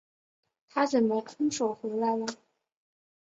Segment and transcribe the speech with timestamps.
[0.67, 2.25] 他怎么空手回来了？